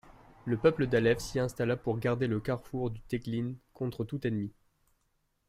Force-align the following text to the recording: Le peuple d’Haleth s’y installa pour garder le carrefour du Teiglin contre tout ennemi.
Le 0.45 0.57
peuple 0.57 0.87
d’Haleth 0.87 1.19
s’y 1.21 1.37
installa 1.37 1.77
pour 1.77 1.99
garder 1.99 2.25
le 2.25 2.39
carrefour 2.39 2.89
du 2.89 2.99
Teiglin 3.03 3.53
contre 3.75 4.03
tout 4.03 4.25
ennemi. 4.25 4.51